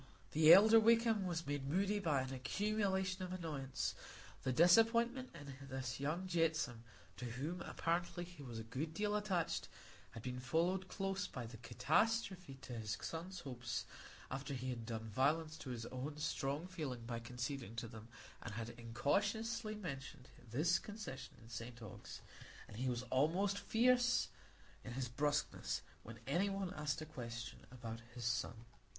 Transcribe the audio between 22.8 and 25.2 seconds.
was almost fierce in his